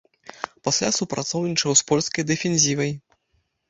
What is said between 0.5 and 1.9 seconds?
Пасля супрацоўнічаў з